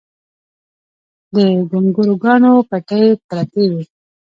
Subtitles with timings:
[1.33, 1.35] د
[1.71, 3.83] ګونګروګانو پټۍ پرتې وې